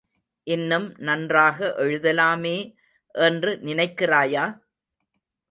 [0.47, 2.55] இன்னும் நன்றாக எழுதலாமே
[3.15, 4.45] என்று நினைக்கிறாயா?